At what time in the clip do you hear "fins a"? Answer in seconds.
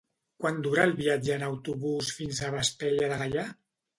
2.21-2.51